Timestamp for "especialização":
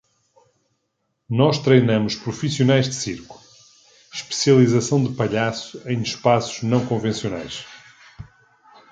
4.11-5.03